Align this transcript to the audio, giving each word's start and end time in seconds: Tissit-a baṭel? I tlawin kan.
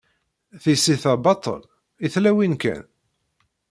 Tissit-a 0.61 1.13
baṭel? 1.23 1.61
I 2.05 2.07
tlawin 2.13 2.53
kan. 2.61 2.83